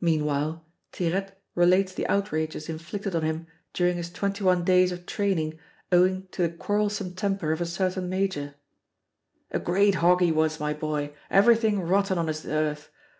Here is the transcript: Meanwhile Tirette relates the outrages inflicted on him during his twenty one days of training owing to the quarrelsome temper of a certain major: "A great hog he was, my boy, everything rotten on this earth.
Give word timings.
Meanwhile 0.00 0.66
Tirette 0.90 1.38
relates 1.54 1.94
the 1.94 2.08
outrages 2.08 2.68
inflicted 2.68 3.14
on 3.14 3.22
him 3.22 3.46
during 3.72 3.96
his 3.96 4.10
twenty 4.10 4.42
one 4.42 4.64
days 4.64 4.90
of 4.90 5.06
training 5.06 5.60
owing 5.92 6.26
to 6.32 6.42
the 6.42 6.48
quarrelsome 6.48 7.14
temper 7.14 7.52
of 7.52 7.60
a 7.60 7.64
certain 7.66 8.08
major: 8.08 8.56
"A 9.52 9.60
great 9.60 9.94
hog 10.02 10.22
he 10.22 10.32
was, 10.32 10.58
my 10.58 10.74
boy, 10.74 11.14
everything 11.30 11.80
rotten 11.82 12.18
on 12.18 12.26
this 12.26 12.44
earth. 12.44 12.90